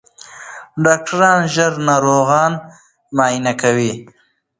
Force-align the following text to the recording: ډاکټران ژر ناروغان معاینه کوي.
ډاکټران 0.83 1.39
ژر 1.53 1.73
ناروغان 1.89 2.53
معاینه 3.17 3.53
کوي. 3.61 3.93